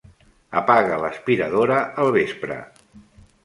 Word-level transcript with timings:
Apaga 0.61 0.97
l'aspiradora 1.03 1.79
al 2.05 2.13
vespre. 2.19 2.61